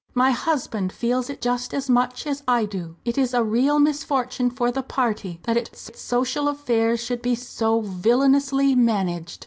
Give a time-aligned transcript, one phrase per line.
[0.15, 2.95] "My husband feels it just as much as I do.
[3.05, 7.81] It is a real misfortune for the party that its social affairs should be so
[7.81, 9.39] villainously managed.